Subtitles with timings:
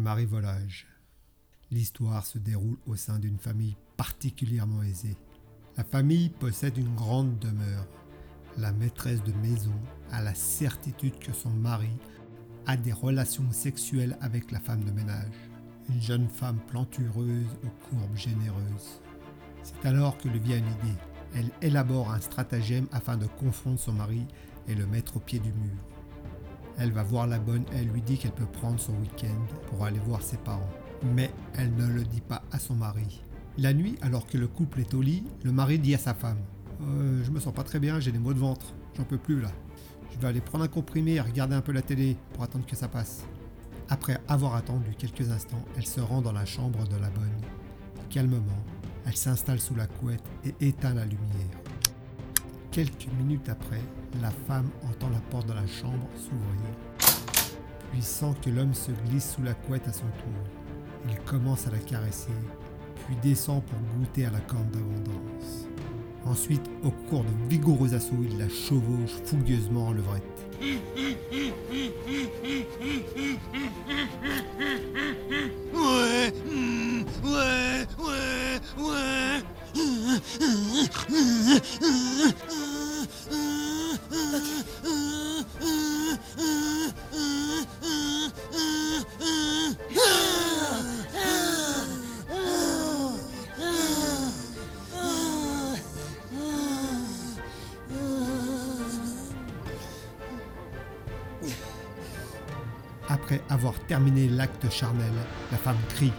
[0.00, 0.86] mari volage.
[1.70, 5.16] L'histoire se déroule au sein d'une famille particulièrement aisée.
[5.76, 7.86] La famille possède une grande demeure.
[8.58, 9.74] La maîtresse de maison
[10.10, 11.96] a la certitude que son mari
[12.66, 15.32] a des relations sexuelles avec la femme de ménage,
[15.88, 19.00] une jeune femme plantureuse aux courbes généreuses.
[19.62, 20.98] C'est alors que lui vient une idée.
[21.34, 24.26] Elle élabore un stratagème afin de confondre son mari
[24.66, 25.76] et le mettre au pied du mur.
[26.82, 29.84] Elle va voir la bonne et elle lui dit qu'elle peut prendre son week-end pour
[29.84, 30.70] aller voir ses parents.
[31.14, 33.22] Mais elle ne le dit pas à son mari.
[33.58, 36.40] La nuit, alors que le couple est au lit, le mari dit à sa femme
[36.80, 39.42] euh, Je me sens pas très bien, j'ai des maux de ventre, j'en peux plus
[39.42, 39.50] là.
[40.10, 42.76] Je vais aller prendre un comprimé et regarder un peu la télé pour attendre que
[42.76, 43.24] ça passe.
[43.90, 47.40] Après avoir attendu quelques instants, elle se rend dans la chambre de la bonne.
[48.08, 48.64] Calmement,
[49.04, 51.58] elle s'installe sous la couette et éteint la lumière.
[52.70, 53.82] Quelques minutes après,
[54.20, 57.30] la femme entend la porte de la chambre s'ouvrir,
[57.90, 61.08] puis sent que l'homme se glisse sous la couette à son tour.
[61.08, 62.28] Il commence à la caresser,
[63.06, 65.66] puis descend pour goûter à la corne d'abondance.
[66.26, 70.22] Ensuite, au cours de vigoureux assauts, il la chevauche fougueusement en levrette.
[103.10, 105.12] Après avoir terminé l'acte charnel,
[105.50, 106.12] la femme crie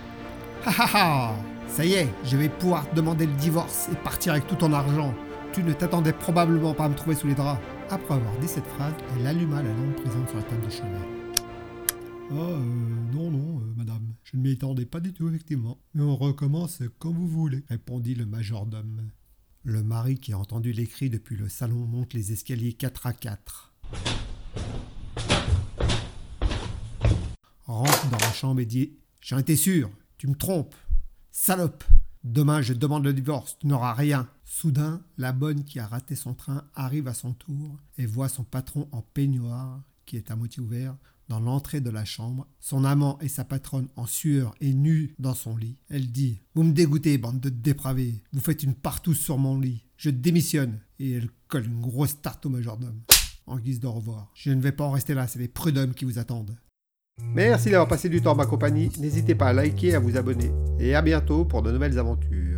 [0.66, 4.56] Ha ha Ça y est, je vais pouvoir demander le divorce et partir avec tout
[4.56, 5.16] ton argent.
[5.54, 7.62] Tu ne t'attendais probablement pas à me trouver sous les draps.
[7.90, 10.90] Après avoir dit cette phrase, elle alluma la lampe présente sur la table de chevet.
[12.30, 12.60] Ah, euh,
[13.14, 14.14] non, non, euh, madame.
[14.24, 15.78] Je ne m'y attendais pas du tout, effectivement.
[15.94, 19.12] Mais on recommence comme vous voulez, répondit le majordome.
[19.64, 23.14] Le mari, qui a entendu les cris depuis le salon, monte les escaliers quatre à
[23.14, 23.74] quatre.
[27.72, 30.76] Rentre dans la chambre et dit J'en étais sûr, tu me trompes.
[31.32, 31.84] Salope
[32.24, 34.30] Demain, je demande le divorce, tu n'auras rien.
[34.46, 38.44] Soudain, la bonne qui a raté son train arrive à son tour et voit son
[38.44, 40.96] patron en peignoir, qui est à moitié ouvert,
[41.30, 45.34] dans l'entrée de la chambre, son amant et sa patronne en sueur et nus dans
[45.34, 45.78] son lit.
[45.90, 48.22] Elle dit Vous me dégoûtez, bande de dépravés.
[48.34, 49.86] Vous faites une partouze sur mon lit.
[49.98, 50.80] Je démissionne.
[51.00, 53.02] Et elle colle une grosse tarte au majordome.
[53.48, 54.30] En guise de revoir.
[54.36, 56.58] Je ne vais pas en rester là, c'est les prud'hommes qui vous attendent.
[57.34, 58.90] Merci d'avoir passé du temps en ma compagnie.
[59.00, 60.52] N'hésitez pas à liker et à vous abonner.
[60.80, 62.51] Et à bientôt pour de nouvelles aventures.